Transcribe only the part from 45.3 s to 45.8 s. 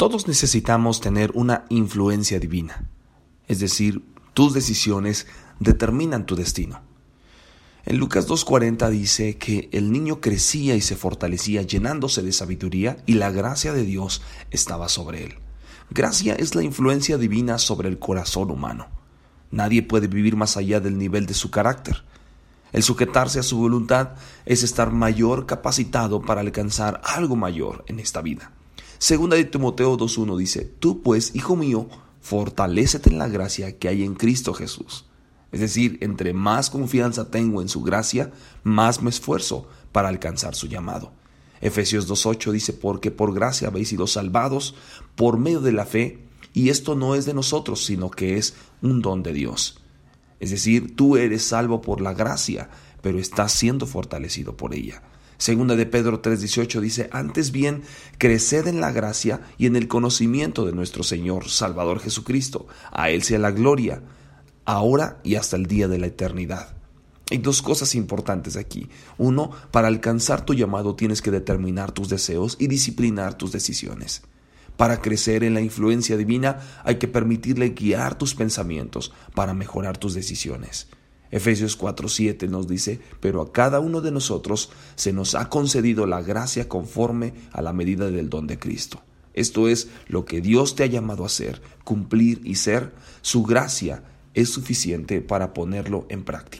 medio de